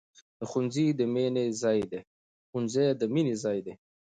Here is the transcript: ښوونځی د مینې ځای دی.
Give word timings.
ښوونځی 0.49 0.87
د 3.01 3.05
مینې 3.13 3.37
ځای 3.45 3.59
دی. 3.67 3.73